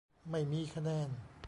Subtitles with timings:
[0.29, 1.09] ไม่มีคะแนน